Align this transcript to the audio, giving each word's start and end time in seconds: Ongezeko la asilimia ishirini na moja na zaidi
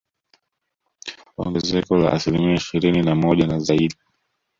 Ongezeko 1.43 1.97
la 1.97 2.11
asilimia 2.13 2.55
ishirini 2.55 3.01
na 3.03 3.15
moja 3.15 3.47
na 3.47 3.59
zaidi 3.59 3.95